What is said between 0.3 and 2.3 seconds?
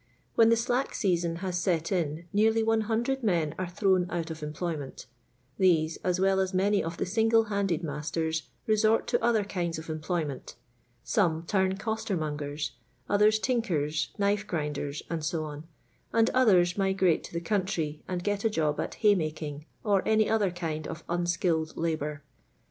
When the slack season has set in